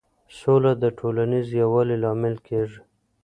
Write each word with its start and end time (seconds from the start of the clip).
سوله 0.39 0.71
د 0.83 0.85
ټولنیز 0.97 1.47
یووالي 1.61 1.95
لامل 2.03 2.35
کېږي. 2.47 2.79